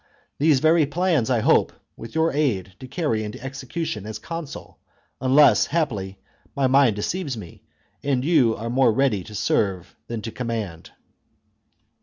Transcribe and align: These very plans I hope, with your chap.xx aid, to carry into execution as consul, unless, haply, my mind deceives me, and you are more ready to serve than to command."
These 0.39 0.61
very 0.61 0.87
plans 0.87 1.29
I 1.29 1.41
hope, 1.41 1.73
with 1.95 2.15
your 2.15 2.31
chap.xx 2.31 2.39
aid, 2.39 2.75
to 2.79 2.87
carry 2.87 3.23
into 3.23 3.39
execution 3.39 4.07
as 4.07 4.17
consul, 4.17 4.79
unless, 5.21 5.67
haply, 5.67 6.17
my 6.55 6.65
mind 6.65 6.95
deceives 6.95 7.37
me, 7.37 7.61
and 8.01 8.25
you 8.25 8.55
are 8.55 8.71
more 8.71 8.91
ready 8.91 9.23
to 9.23 9.35
serve 9.35 9.95
than 10.07 10.23
to 10.23 10.31
command." 10.31 10.89